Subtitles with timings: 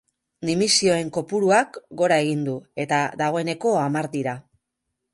[0.49, 2.57] Dimisioen kopuruak gora egin du
[2.87, 4.39] eta dagoeneko hamar dira.